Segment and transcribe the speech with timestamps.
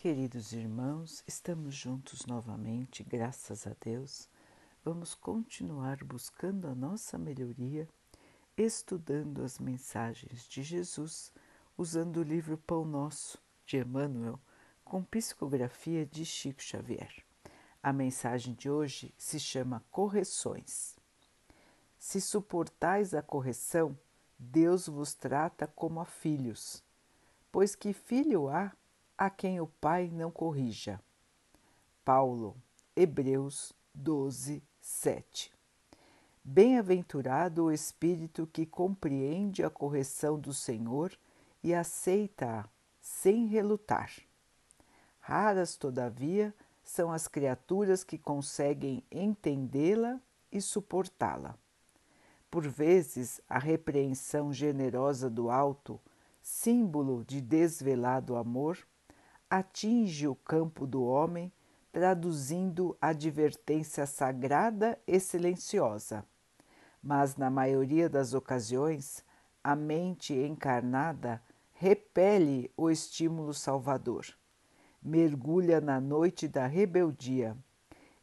[0.00, 4.28] Queridos irmãos, estamos juntos novamente, graças a Deus.
[4.84, 7.88] Vamos continuar buscando a nossa melhoria,
[8.56, 11.32] estudando as mensagens de Jesus,
[11.76, 14.38] usando o livro Pão Nosso de Emmanuel,
[14.84, 17.12] com psicografia de Chico Xavier.
[17.82, 20.96] A mensagem de hoje se chama Correções.
[21.98, 23.98] Se suportais a correção,
[24.38, 26.84] Deus vos trata como a filhos,
[27.50, 28.72] pois que filho há
[29.18, 31.00] a quem o Pai não corrija.
[32.04, 32.56] Paulo,
[32.94, 35.52] Hebreus 12, 7.
[36.44, 41.12] Bem-aventurado o espírito que compreende a correção do Senhor
[41.64, 42.64] e aceita-a
[43.00, 44.12] sem relutar.
[45.18, 46.54] Raras, todavia,
[46.84, 51.58] são as criaturas que conseguem entendê-la e suportá-la.
[52.48, 56.00] Por vezes, a repreensão generosa do alto,
[56.40, 58.78] símbolo de desvelado amor,
[59.50, 61.52] atinge o campo do homem,
[61.90, 66.24] traduzindo advertência sagrada e silenciosa.
[67.02, 69.24] Mas, na maioria das ocasiões,
[69.62, 74.26] a mente encarnada repele o estímulo salvador,
[75.02, 77.56] mergulha na noite da rebeldia,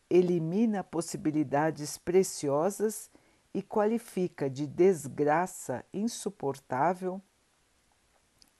[0.09, 3.09] elimina possibilidades preciosas
[3.53, 7.21] e qualifica de desgraça insuportável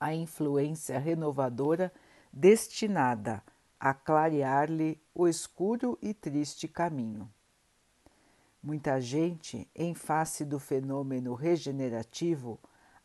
[0.00, 1.92] a influência renovadora
[2.38, 3.42] destinada
[3.80, 7.32] a clarear-lhe o escuro e triste caminho.
[8.62, 12.60] Muita gente, em face do fenômeno regenerativo,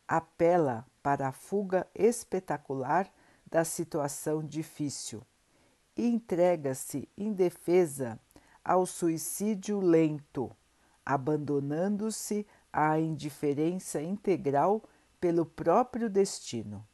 [0.06, 3.09] apela para a fuga espetacular
[3.50, 5.24] da situação difícil
[5.96, 8.20] e entrega-se indefesa
[8.62, 10.52] ao suicídio lento,
[11.06, 14.84] abandonando-se à indiferença integral
[15.22, 16.86] pelo próprio destino.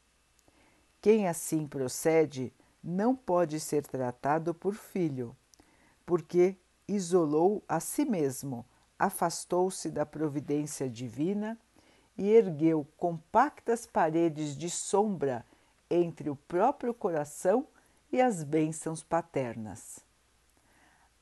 [1.08, 5.34] Quem assim procede não pode ser tratado por filho,
[6.06, 8.66] porque isolou a si mesmo,
[9.00, 11.58] afastou-se da providência divina
[12.18, 15.46] e ergueu compactas paredes de sombra
[15.90, 17.66] entre o próprio coração
[18.12, 20.02] e as bênçãos paternas.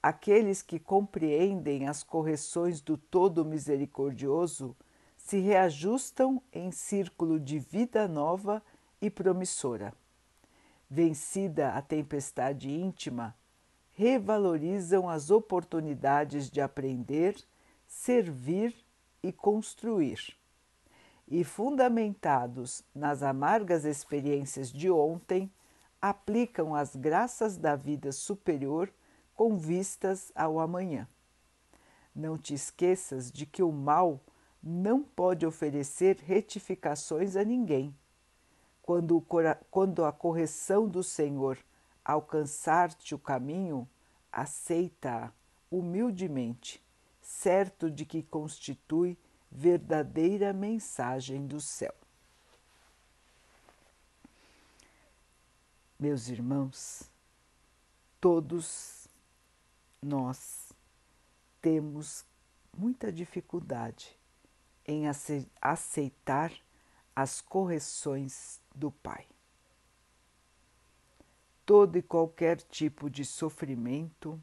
[0.01, 4.75] Aqueles que compreendem as correções do Todo Misericordioso
[5.16, 8.63] se reajustam em círculo de vida nova
[9.01, 9.94] e promissora.
[10.89, 13.35] Vencida a tempestade íntima,
[13.91, 17.35] revalorizam as oportunidades de aprender,
[17.88, 18.75] servir
[19.23, 20.38] e construir.
[21.28, 25.51] E, fundamentados nas amargas experiências de ontem,
[26.01, 28.94] aplicam as graças da vida superior
[29.33, 31.07] com vistas ao amanhã.
[32.13, 34.22] Não te esqueças de que o mal
[34.62, 37.95] não pode oferecer retificações a ninguém
[38.85, 39.19] quando,
[39.72, 41.57] quando a correção do Senhor
[42.03, 43.90] alcançar-te o caminho,
[44.31, 45.31] aceita-a
[45.72, 46.85] humildemente,
[47.19, 49.18] certo de que constitui
[49.51, 51.95] verdadeira mensagem do céu.
[56.00, 57.09] Meus irmãos,
[58.22, 59.07] todos
[60.00, 60.72] nós
[61.59, 62.24] temos
[62.78, 64.16] muita dificuldade
[64.85, 65.06] em
[65.59, 66.53] aceitar
[67.16, 69.25] as correções do Pai.
[71.66, 74.41] Todo e qualquer tipo de sofrimento,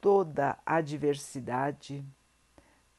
[0.00, 2.04] toda adversidade,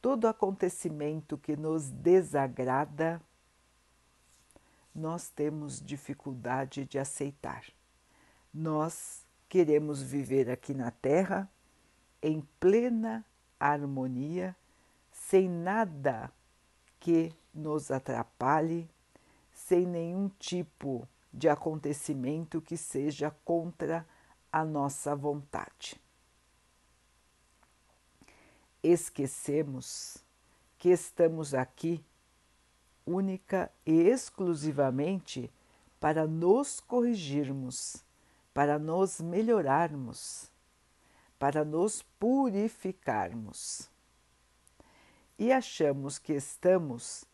[0.00, 3.20] todo acontecimento que nos desagrada,
[4.94, 7.64] nós temos dificuldade de aceitar.
[8.52, 11.48] Nós queremos viver aqui na Terra
[12.22, 13.24] em plena
[13.58, 14.56] harmonia,
[15.12, 16.32] sem nada
[16.98, 18.88] que nos atrapalhe,
[19.70, 24.04] sem nenhum tipo de acontecimento que seja contra
[24.50, 25.94] a nossa vontade.
[28.82, 30.24] Esquecemos
[30.76, 32.04] que estamos aqui
[33.06, 35.52] única e exclusivamente
[36.00, 38.04] para nos corrigirmos,
[38.52, 40.50] para nos melhorarmos,
[41.38, 43.88] para nos purificarmos.
[45.38, 47.24] E achamos que estamos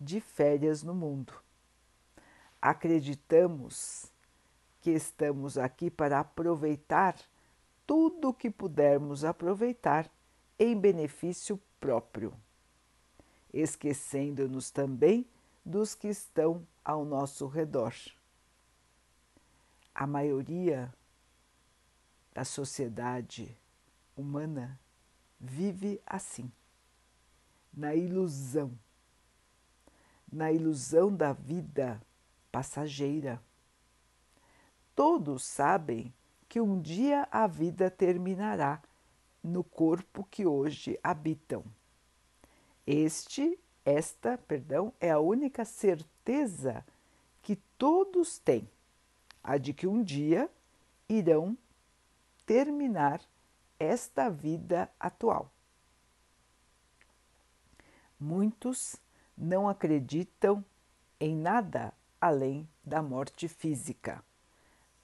[0.00, 1.43] de férias no mundo.
[2.64, 4.10] Acreditamos
[4.80, 7.14] que estamos aqui para aproveitar
[7.86, 10.10] tudo o que pudermos aproveitar
[10.58, 12.32] em benefício próprio,
[13.52, 15.26] esquecendo-nos também
[15.62, 17.92] dos que estão ao nosso redor.
[19.94, 20.90] A maioria
[22.32, 23.54] da sociedade
[24.16, 24.80] humana
[25.38, 26.50] vive assim,
[27.74, 28.72] na ilusão
[30.32, 32.00] na ilusão da vida
[32.54, 33.42] passageira,
[34.94, 36.14] todos sabem
[36.48, 38.80] que um dia a vida terminará
[39.42, 41.64] no corpo que hoje habitam.
[42.86, 46.86] Este, esta, perdão, é a única certeza
[47.42, 48.70] que todos têm,
[49.42, 50.48] a de que um dia
[51.08, 51.58] irão
[52.46, 53.20] terminar
[53.80, 55.50] esta vida atual.
[58.16, 58.94] Muitos
[59.36, 60.64] não acreditam
[61.18, 61.92] em nada
[62.24, 64.24] além da morte física.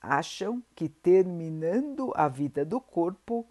[0.00, 3.44] Acham que terminando a vida do corpo,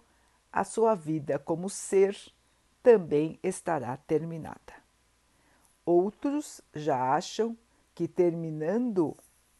[0.52, 2.18] a sua vida como ser
[2.82, 4.74] também estará terminada.
[5.86, 7.56] Outros já acham
[7.94, 9.16] que terminando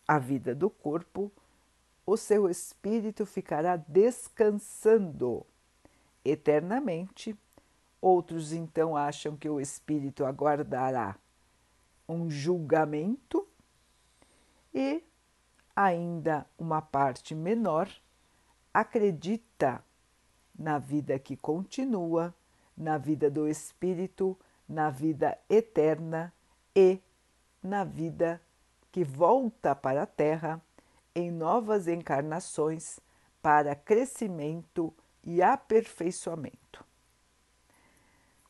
[0.08, 1.32] a vida do corpo,
[2.04, 5.46] o seu espírito ficará descansando
[6.26, 7.38] eternamente.
[8.02, 11.16] Outros então acham que o espírito aguardará
[12.08, 13.48] um julgamento
[14.74, 15.04] e
[15.76, 17.90] ainda uma parte menor
[18.74, 19.84] acredita
[20.58, 22.34] na vida que continua,
[22.76, 24.38] na vida do espírito,
[24.68, 26.34] na vida eterna
[26.76, 27.02] e
[27.64, 28.42] na vida
[28.92, 30.62] que volta para a Terra
[31.16, 33.00] em novas encarnações
[33.42, 34.94] para crescimento
[35.24, 36.86] e aperfeiçoamento.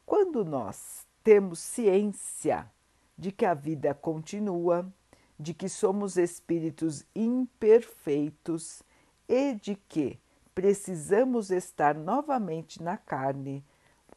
[0.06, 2.70] Quando nós temos ciência
[3.18, 4.92] de que a vida continua,
[5.40, 8.84] de que somos espíritos imperfeitos
[9.28, 10.20] e de que
[10.54, 13.64] precisamos estar novamente na carne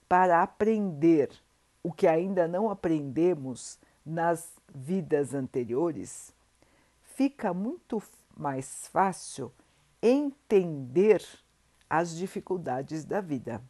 [0.08, 1.30] para aprender
[1.82, 6.34] o que ainda não aprendemos nas vidas anteriores,
[7.02, 8.02] fica muito
[8.36, 9.52] mais fácil
[10.02, 11.22] entender
[11.88, 13.62] as dificuldades da vida.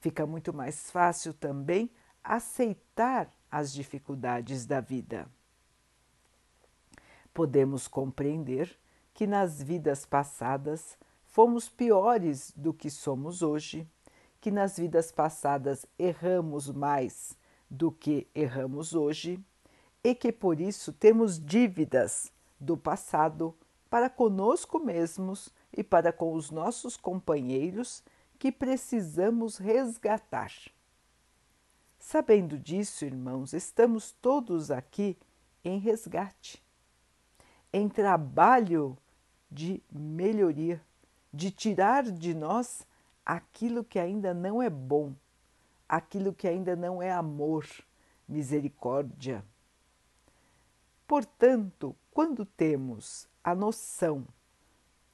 [0.00, 1.90] Fica muito mais fácil também
[2.22, 5.28] aceitar as dificuldades da vida.
[7.38, 8.76] Podemos compreender
[9.14, 13.88] que nas vidas passadas fomos piores do que somos hoje,
[14.40, 17.38] que nas vidas passadas erramos mais
[17.70, 19.40] do que erramos hoje
[20.02, 23.56] e que por isso temos dívidas do passado
[23.88, 28.02] para conosco mesmos e para com os nossos companheiros
[28.36, 30.52] que precisamos resgatar.
[32.00, 35.16] Sabendo disso, irmãos, estamos todos aqui
[35.62, 36.60] em resgate,
[37.72, 38.96] em trabalho
[39.50, 40.82] de melhoria,
[41.32, 42.86] de tirar de nós
[43.24, 45.14] aquilo que ainda não é bom,
[45.88, 47.66] aquilo que ainda não é amor,
[48.26, 49.44] misericórdia.
[51.06, 54.26] Portanto, quando temos a noção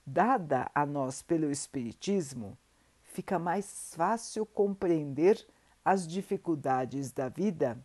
[0.07, 2.59] dada a nós pelo Espiritismo,
[3.03, 5.47] fica mais fácil compreender
[5.85, 7.79] as dificuldades da vida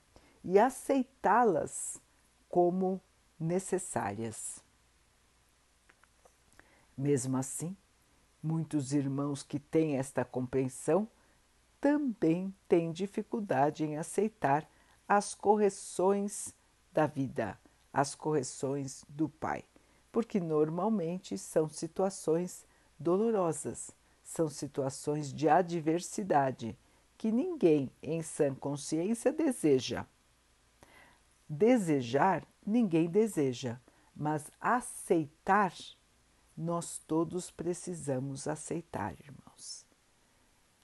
[0.44, 2.01] e aceitá-las
[2.48, 3.00] como
[3.39, 4.63] necessárias.
[6.97, 7.75] Mesmo assim,
[8.44, 11.07] muitos irmãos que têm esta compreensão
[11.80, 14.69] também têm dificuldade em aceitar
[15.07, 16.53] as correções
[16.91, 17.57] da vida
[17.91, 19.63] as correções do pai,
[20.12, 22.65] porque normalmente são situações
[22.97, 23.91] dolorosas,
[24.24, 26.77] são situações de adversidade
[27.18, 30.06] que ninguém em sã consciência deseja.
[31.47, 33.80] Desejar, ninguém deseja,
[34.16, 35.74] mas aceitar,
[36.56, 39.86] nós todos precisamos aceitar, irmãos.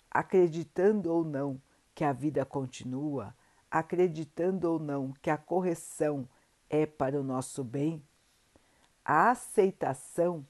[0.10, 1.62] Acreditando ou não
[1.94, 3.36] que a vida continua,
[3.70, 6.27] acreditando ou não que a correção
[6.70, 8.01] é para o nosso bem,
[9.03, 10.46] a aceitação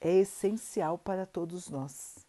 [0.00, 2.26] é essencial para todos nós.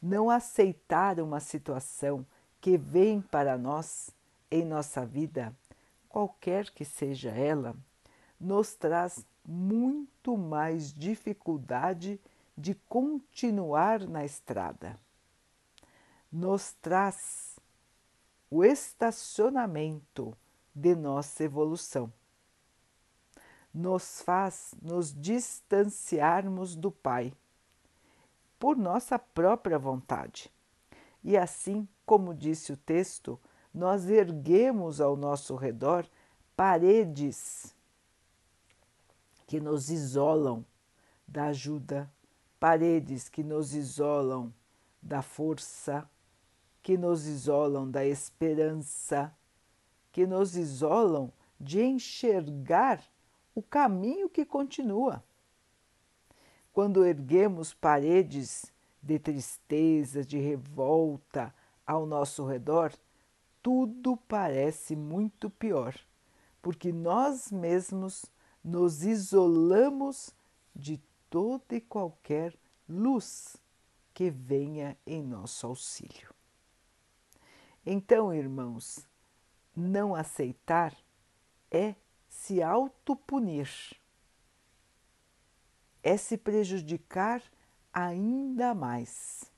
[0.00, 2.26] Não aceitar uma situação
[2.60, 4.10] que vem para nós
[4.50, 5.54] em nossa vida,
[6.10, 7.74] qualquer que seja ela,
[8.38, 12.20] nos traz muito mais dificuldade
[12.54, 15.00] de continuar na estrada.
[16.30, 17.58] Nos traz
[18.50, 20.36] o estacionamento
[20.74, 22.12] de nossa evolução
[23.72, 27.32] nos faz nos distanciarmos do Pai
[28.58, 30.52] por nossa própria vontade.
[31.22, 33.40] E assim, como disse o texto,
[33.72, 36.06] nós erguemos ao nosso redor
[36.56, 37.74] paredes
[39.46, 40.64] que nos isolam
[41.26, 42.10] da ajuda,
[42.58, 44.52] paredes que nos isolam
[45.00, 46.08] da força,
[46.82, 49.34] que nos isolam da esperança,
[50.12, 53.02] que nos isolam de enxergar
[53.54, 55.22] o caminho que continua.
[56.72, 58.72] Quando erguemos paredes
[59.02, 61.54] de tristeza, de revolta
[61.86, 62.92] ao nosso redor,
[63.62, 65.94] tudo parece muito pior,
[66.62, 68.26] porque nós mesmos
[68.62, 70.34] nos isolamos
[70.74, 72.54] de toda e qualquer
[72.88, 73.56] luz
[74.12, 76.34] que venha em nosso auxílio.
[77.84, 79.06] Então, irmãos,
[79.74, 80.94] não aceitar
[81.70, 81.94] é
[82.28, 83.70] se autopunir,
[86.02, 87.42] é se prejudicar
[87.92, 89.49] ainda mais.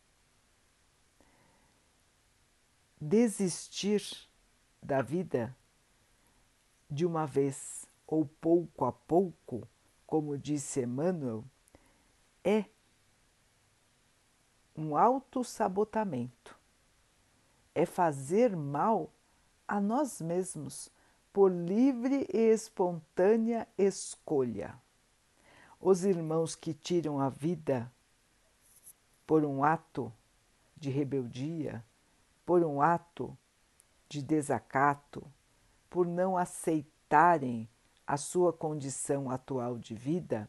[3.05, 4.01] Desistir
[4.81, 5.57] da vida
[6.89, 9.67] de uma vez ou pouco a pouco,
[10.07, 11.45] como disse Emmanuel,
[12.45, 12.65] é
[14.77, 16.57] um autossabotamento,
[17.75, 19.13] é fazer mal
[19.67, 20.89] a nós mesmos
[21.33, 24.81] por livre e espontânea escolha.
[25.81, 27.93] Os irmãos que tiram a vida
[29.27, 30.13] por um ato
[30.77, 31.85] de rebeldia,
[32.53, 33.35] por um ato
[34.11, 35.25] de desacato,
[35.89, 37.67] por não aceitarem
[38.07, 40.47] a sua condição atual de vida,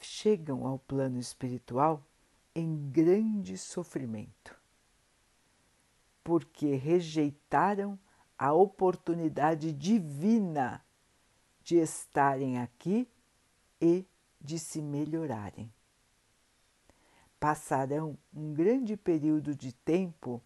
[0.00, 2.02] chegam ao plano espiritual
[2.54, 4.58] em grande sofrimento,
[6.24, 7.98] porque rejeitaram
[8.38, 10.82] a oportunidade divina
[11.62, 13.06] de estarem aqui
[13.78, 14.06] e
[14.40, 15.70] de se melhorarem.
[17.40, 20.40] Passarão um grande período de tempo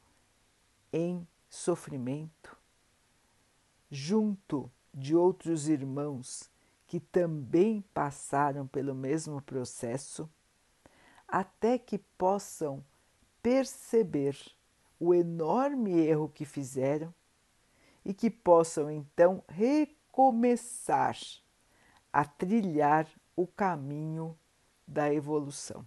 [0.92, 2.56] em sofrimento,
[3.90, 6.48] junto de outros irmãos
[6.86, 10.30] que também passaram pelo mesmo processo,
[11.26, 12.84] até que possam
[13.42, 14.38] perceber
[15.00, 17.12] o enorme erro que fizeram
[18.04, 21.18] e que possam então recomeçar
[22.12, 24.38] a trilhar o caminho
[24.86, 25.84] da evolução.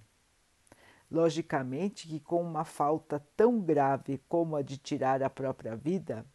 [1.10, 6.26] Logicamente que, com uma falta tão grave como a de tirar a própria vida,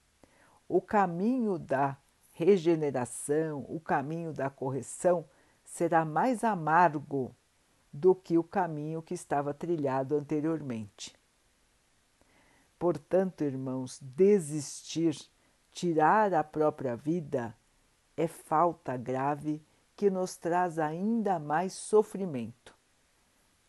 [0.69, 1.97] o caminho da
[2.33, 5.27] regeneração, o caminho da correção
[5.65, 7.35] será mais amargo
[7.93, 11.15] do que o caminho que estava trilhado anteriormente.
[12.79, 15.17] Portanto, irmãos, desistir,
[15.71, 17.55] tirar a própria vida
[18.17, 19.63] é falta grave
[19.95, 22.72] que nos traz ainda mais sofrimento.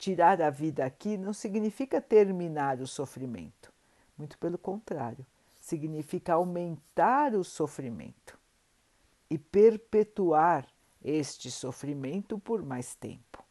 [0.04, 3.72] Tirar a vida aqui não significa terminar o sofrimento,
[4.18, 5.26] muito pelo contrário,
[5.62, 8.38] significa aumentar o sofrimento
[9.30, 10.68] e perpetuar
[11.02, 13.46] este sofrimento por mais tempo.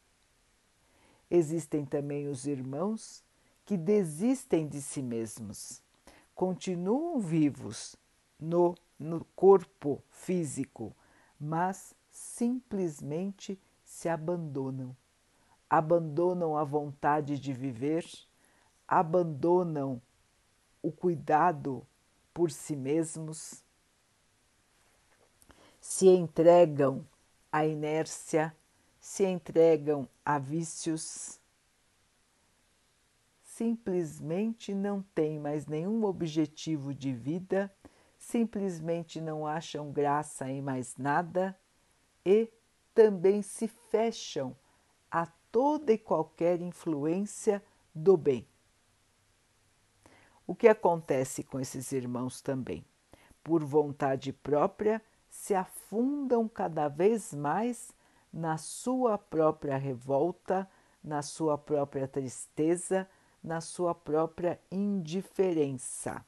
[1.30, 3.25] Existem também os irmãos
[3.64, 5.82] que desistem de si mesmos,
[6.35, 7.97] continuam vivos
[8.38, 10.94] no, no corpo físico,
[11.40, 14.94] mas simplesmente se abandonam.
[15.73, 18.05] Abandonam a vontade de viver,
[18.87, 20.02] abandonam
[20.83, 21.83] o cuidado
[22.35, 23.64] por si mesmos,
[25.81, 27.09] se entregam
[27.50, 28.55] à inércia,
[29.00, 31.41] se entregam a vícios,
[33.43, 37.75] simplesmente não têm mais nenhum objetivo de vida,
[38.19, 41.59] simplesmente não acham graça em mais nada
[42.26, 42.52] e
[42.95, 44.55] também se fecham
[45.52, 47.62] toda e qualquer influência
[47.94, 48.49] do bem.
[50.47, 52.85] O que acontece com esses irmãos também?
[53.44, 57.92] Por vontade própria, se afundam cada vez mais
[58.32, 60.68] na sua própria revolta,
[61.04, 63.09] na sua própria tristeza,
[63.42, 66.25] na sua própria indiferença.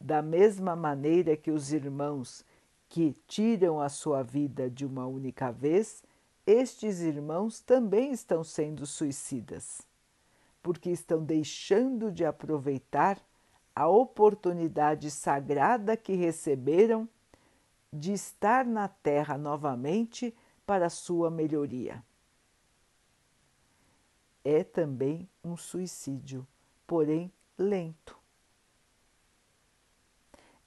[0.00, 2.44] Da mesma maneira que os irmãos
[2.88, 6.02] que tiram a sua vida de uma única vez,
[6.50, 9.82] estes irmãos também estão sendo suicidas,
[10.62, 13.20] porque estão deixando de aproveitar
[13.74, 17.08] a oportunidade sagrada que receberam
[17.92, 20.34] de estar na Terra novamente
[20.66, 22.04] para sua melhoria.
[24.44, 26.46] É também um suicídio,
[26.86, 28.18] porém lento.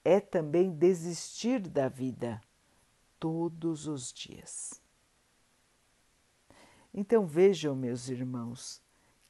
[0.03, 2.41] É também desistir da vida
[3.19, 4.82] todos os dias.
[6.93, 8.81] Então vejam, meus irmãos,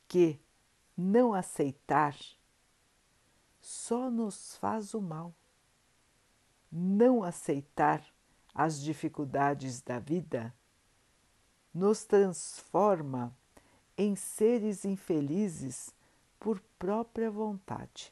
[0.08, 0.40] que
[0.96, 2.16] não aceitar
[3.62, 5.34] só nos faz o mal
[6.76, 8.04] não aceitar
[8.54, 10.54] as dificuldades da vida
[11.72, 13.36] nos transforma
[13.96, 15.94] em seres infelizes
[16.40, 18.12] por própria vontade.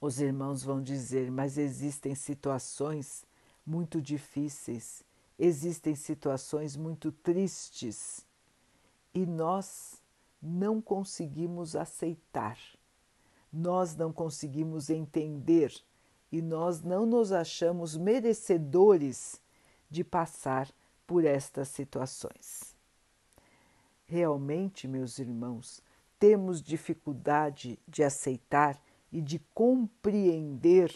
[0.00, 3.26] Os irmãos vão dizer, mas existem situações
[3.64, 5.04] muito difíceis,
[5.40, 8.26] existem situações muito tristes
[9.14, 10.02] e nós
[10.40, 12.58] não conseguimos aceitar,
[13.50, 15.72] nós não conseguimos entender
[16.30, 19.40] e nós não nos achamos merecedores
[19.90, 20.70] de passar
[21.06, 22.76] por estas situações.
[24.06, 25.82] Realmente, meus irmãos,
[26.18, 28.80] temos dificuldade de aceitar
[29.10, 30.94] e de compreender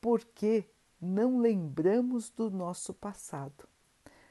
[0.00, 0.64] porque
[1.00, 3.68] não lembramos do nosso passado.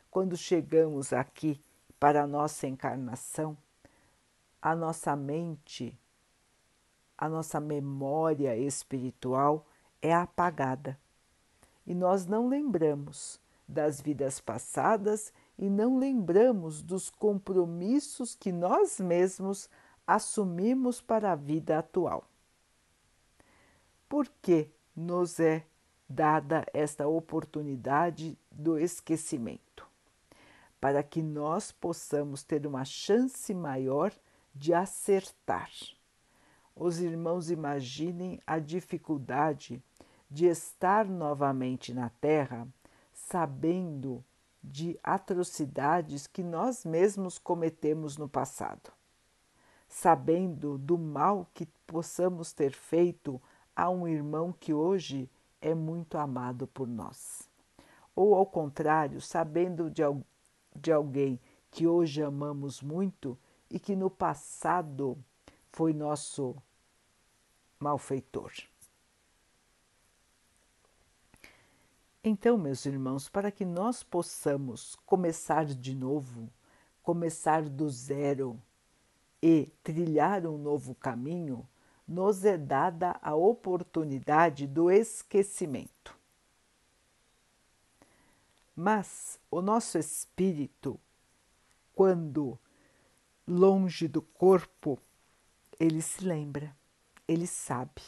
[0.09, 1.62] Quando chegamos aqui
[2.00, 3.57] para a nossa encarnação,
[4.62, 5.97] a nossa mente,
[7.17, 9.65] a nossa memória espiritual
[10.01, 11.00] é apagada
[11.86, 19.69] e nós não lembramos das vidas passadas e não lembramos dos compromissos que nós mesmos
[20.05, 22.25] assumimos para a vida atual.
[24.07, 25.65] Por que nos é
[26.08, 29.88] dada esta oportunidade do esquecimento?
[30.80, 34.14] Para que nós possamos ter uma chance maior
[34.54, 35.70] de acertar.
[36.76, 39.82] Os irmãos imaginem a dificuldade
[40.30, 42.68] de estar novamente na Terra
[43.14, 44.24] sabendo
[44.64, 48.92] de atrocidades que nós mesmos cometemos no passado,
[49.88, 53.42] sabendo do mal que possamos ter feito
[53.76, 55.30] a um irmão que hoje
[55.62, 57.50] é muito amado por nós.
[58.16, 60.02] Ou ao contrário, sabendo de,
[60.76, 63.38] de alguém que hoje amamos muito
[63.70, 65.18] e que no passado
[65.72, 66.56] foi nosso
[67.80, 68.52] malfeitor.
[72.24, 76.52] Então, meus irmãos, para que nós possamos começar de novo,
[77.02, 78.60] começar do zero
[79.42, 81.66] e trilhar um novo caminho,
[82.08, 86.18] nos é dada a oportunidade do esquecimento.
[88.76, 91.00] Mas o nosso espírito,
[91.94, 92.58] quando
[93.46, 95.00] longe do corpo,
[95.80, 96.76] ele se lembra,
[97.28, 98.02] ele sabe.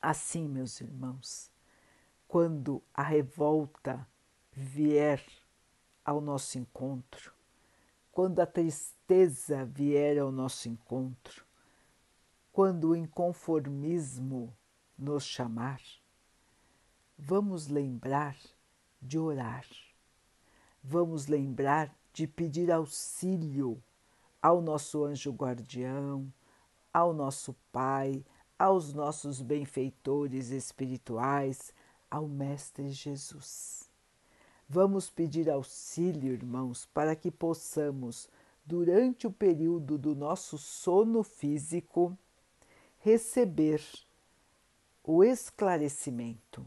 [0.00, 1.50] Assim, meus irmãos,
[2.28, 4.06] quando a revolta
[4.52, 5.24] vier
[6.04, 7.32] ao nosso encontro,
[8.12, 11.49] quando a tristeza vier ao nosso encontro,
[12.52, 14.56] quando o inconformismo
[14.98, 15.80] nos chamar,
[17.16, 18.36] vamos lembrar
[19.00, 19.64] de orar,
[20.82, 23.82] vamos lembrar de pedir auxílio
[24.42, 26.32] ao nosso anjo guardião,
[26.92, 28.24] ao nosso Pai,
[28.58, 31.72] aos nossos benfeitores espirituais,
[32.10, 33.88] ao Mestre Jesus.
[34.68, 38.28] Vamos pedir auxílio, irmãos, para que possamos,
[38.64, 42.16] durante o período do nosso sono físico,
[43.00, 43.82] receber
[45.02, 46.64] o esclarecimento,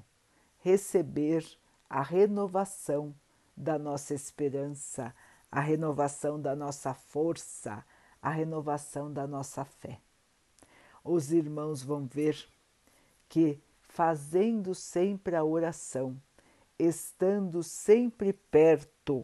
[0.60, 1.46] receber
[1.90, 3.16] a renovação
[3.56, 5.16] da nossa esperança,
[5.52, 7.86] a renovação da nossa força,
[8.22, 10.00] a renovação da nossa fé.
[11.04, 12.48] Os irmãos vão ver
[13.30, 16.20] que fazendo sempre a oração,
[16.80, 19.24] estando sempre perto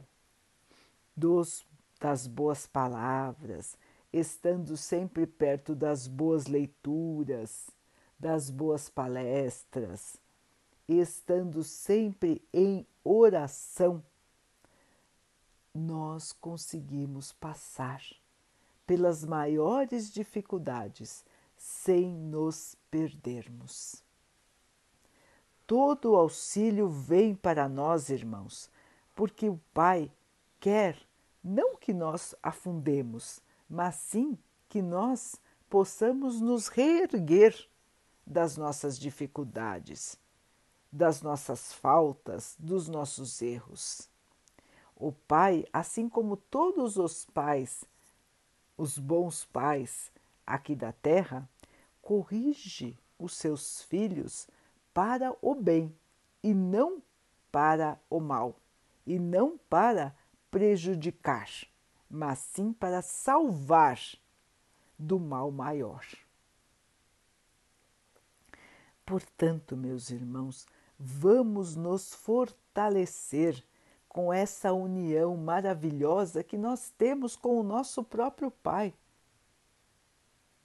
[1.15, 1.65] dos,
[2.00, 3.76] das boas palavras,
[4.12, 7.69] estando sempre perto das boas leituras,
[8.19, 10.17] das boas palestras,
[10.88, 14.04] estando sempre em oração,
[15.74, 18.02] nós conseguimos passar
[18.86, 21.24] pelas maiores dificuldades
[21.56, 24.04] sem nos perdermos.
[25.67, 28.69] Todo o auxílio vem para nós, irmãos,
[29.13, 30.12] porque o Pai
[30.60, 30.98] quer
[31.43, 33.39] não que nós afundemos,
[33.70, 35.36] mas sim que nós
[35.70, 37.56] possamos nos reerguer
[38.26, 40.18] das nossas dificuldades,
[40.92, 44.10] das nossas faltas, dos nossos erros.
[44.96, 47.86] O Pai, assim como todos os pais,
[48.78, 50.12] os bons pais
[50.46, 51.48] aqui da terra,
[52.02, 54.48] corrige os seus filhos
[54.94, 55.96] para o bem
[56.42, 57.02] e não
[57.52, 58.56] para o mal,
[59.06, 60.16] e não para
[60.50, 61.50] prejudicar,
[62.10, 64.00] mas sim para salvar
[64.98, 66.06] do mal maior.
[69.06, 70.67] Portanto, meus irmãos,
[70.98, 73.63] vamos nos fortalecer
[74.08, 78.93] com essa união maravilhosa que nós temos com o nosso próprio Pai.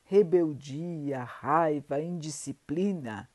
[0.05, 3.29] Rebeldia, raiva, indisciplina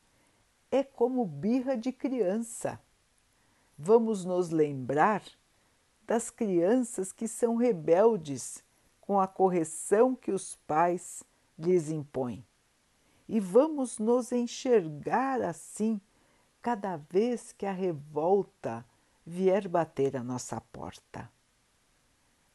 [0.70, 2.80] é como birra de criança.
[3.76, 5.22] Vamos nos lembrar
[6.10, 8.64] das crianças que são rebeldes
[9.00, 11.22] com a correção que os pais
[11.56, 12.44] lhes impõem.
[13.28, 16.00] E vamos nos enxergar assim
[16.60, 18.84] cada vez que a revolta
[19.24, 21.30] vier bater a nossa porta.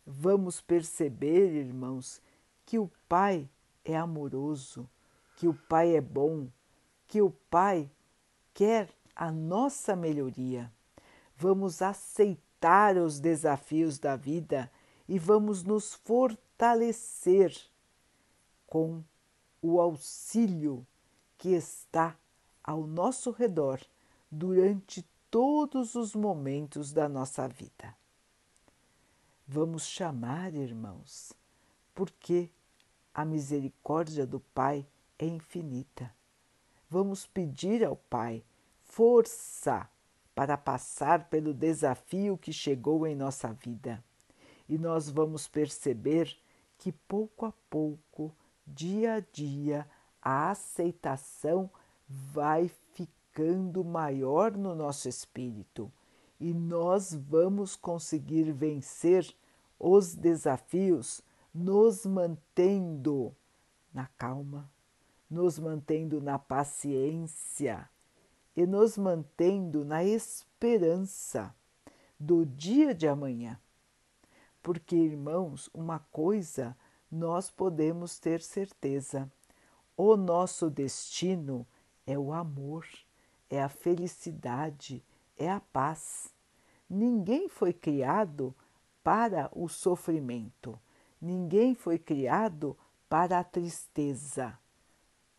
[0.06, 2.22] Vamos perceber, irmãos,
[2.66, 3.50] que o Pai
[3.86, 4.86] é amoroso,
[5.38, 6.50] que o Pai é bom,
[7.08, 7.90] que o Pai
[8.54, 10.70] quer a nossa melhoria.
[11.38, 12.45] vamos aceitar
[13.04, 14.72] os desafios da vida
[15.08, 17.56] e vamos nos fortalecer
[18.66, 19.04] com
[19.62, 20.86] o auxílio
[21.38, 22.18] que está
[22.64, 23.80] ao nosso redor
[24.32, 27.96] durante todos os momentos da nossa vida.
[29.48, 31.34] Vamos chamar, irmãos,
[31.94, 32.50] porque
[33.14, 34.88] a misericórdia do Pai
[35.20, 36.12] é infinita.
[36.90, 38.44] Vamos pedir ao Pai
[38.82, 39.88] força
[40.36, 44.04] para passar pelo desafio que chegou em nossa vida.
[44.68, 46.38] E nós vamos perceber
[46.78, 48.36] que pouco a pouco,
[48.68, 49.88] dia a dia,
[50.22, 51.70] a aceitação
[52.10, 55.90] vai ficando maior no nosso espírito
[56.40, 59.34] e nós vamos conseguir vencer
[59.80, 61.22] os desafios
[61.54, 63.34] nos mantendo
[63.94, 64.70] na calma,
[65.30, 67.90] nos mantendo na paciência
[68.56, 71.54] e nos mantendo na esperança
[72.20, 73.60] do dia de amanhã.
[74.64, 76.76] Porque, irmãos, uma coisa
[77.12, 79.32] nós podemos ter certeza:
[79.96, 81.68] o nosso destino
[82.06, 82.86] é o amor,
[83.50, 85.04] é a felicidade,
[85.38, 86.34] é a paz.
[86.90, 88.56] Ninguém foi criado
[89.04, 90.80] para o sofrimento.
[91.22, 92.78] Ninguém foi criado
[93.10, 94.58] para a tristeza.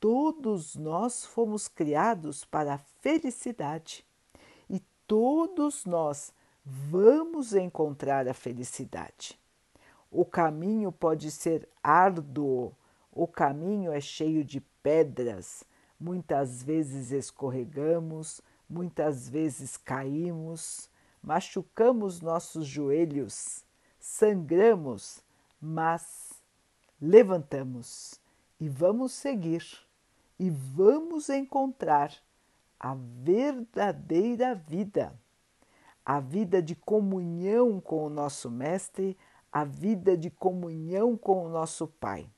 [0.09, 4.07] Todos nós fomos criados para a felicidade
[4.71, 6.33] e todos nós
[6.64, 9.37] vamos encontrar a felicidade.
[10.09, 12.73] O caminho pode ser árduo,
[13.11, 15.64] o caminho é cheio de pedras,
[15.99, 18.40] muitas vezes escorregamos,
[18.71, 20.88] muitas vezes caímos,
[21.21, 23.64] machucamos nossos joelhos,
[23.99, 25.21] sangramos,
[25.61, 26.33] mas
[27.01, 28.21] levantamos
[28.61, 29.85] e vamos seguir
[30.38, 32.12] e vamos encontrar
[32.79, 35.18] a verdadeira vida,
[36.05, 39.16] a vida de comunhão com o nosso Mestre,
[39.51, 42.29] a vida de comunhão com o nosso Pai.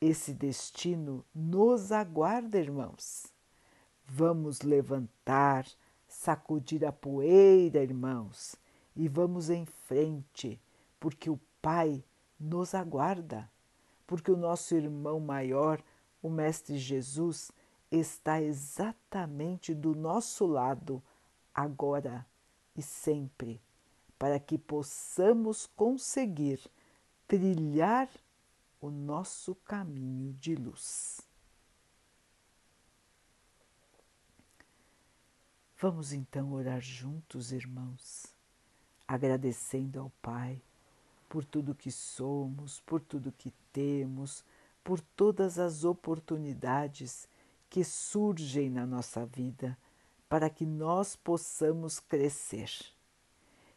[0.00, 3.32] Esse destino nos aguarda, irmãos.
[4.06, 5.66] Vamos levantar,
[6.06, 8.54] sacudir a poeira, irmãos,
[8.94, 10.60] e vamos em frente,
[11.00, 12.04] porque o Pai
[12.38, 13.50] nos aguarda,
[14.06, 15.82] porque o nosso irmão maior,
[16.24, 17.52] o Mestre Jesus,
[17.90, 21.02] está exatamente do nosso lado,
[21.54, 22.26] agora
[22.74, 23.60] e sempre,
[24.18, 26.58] para que possamos conseguir
[27.28, 28.08] trilhar
[28.80, 31.20] o nosso caminho de luz.
[35.76, 38.34] Vamos então orar juntos, irmãos,
[39.06, 40.58] agradecendo ao Pai
[41.28, 44.42] por tudo que somos, por tudo que temos,
[44.84, 47.26] por todas as oportunidades
[47.70, 49.76] que surgem na nossa vida
[50.28, 52.70] para que nós possamos crescer,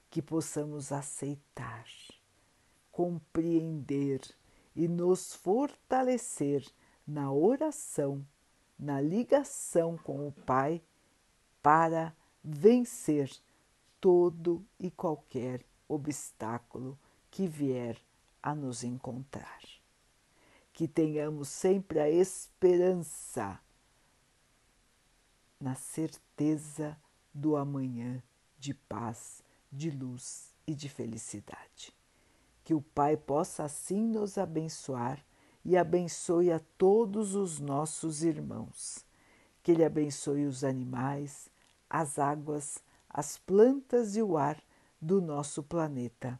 [0.09, 1.85] que possamos aceitar,
[2.91, 4.21] compreender
[4.75, 6.67] e nos fortalecer
[7.07, 8.25] na oração,
[8.77, 10.81] na ligação com o Pai
[11.63, 13.31] para vencer
[13.99, 16.97] todo e qualquer obstáculo
[17.31, 17.97] que vier
[18.41, 19.76] a nos encontrar.
[20.77, 23.59] Que tenhamos sempre a esperança
[25.59, 26.95] na certeza
[27.33, 28.21] do amanhã
[28.59, 31.91] de paz, de luz e de felicidade.
[32.63, 35.25] Que o Pai possa assim nos abençoar
[35.65, 39.03] e abençoe a todos os nossos irmãos.
[39.63, 41.49] Que Ele abençoe os animais,
[41.89, 44.61] as águas, as plantas e o ar
[45.01, 46.39] do nosso planeta